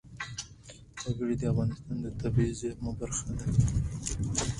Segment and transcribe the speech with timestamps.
[1.03, 3.45] وګړي د افغانستان د طبیعي زیرمو برخه ده.